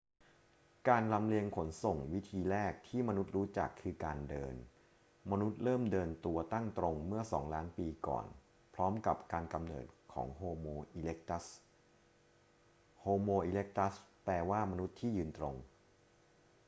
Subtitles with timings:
[0.87, 4.53] การลำเลียงขนส่งวิธีแรกที่มนุษย์รู้จักคือการเดิน
[5.31, 8.25] มนุษย์เริ่มเดินตัวตั้งตรงเมื่อ 2 ล้านปีก่อน
[8.73, 11.45] พร้อมกับการกำเนิดของโฮโม อีเร็กตัส
[13.05, 13.93] homo erectus
[14.25, 15.55] แปลว่า มนุษย์ที่ยืนตรง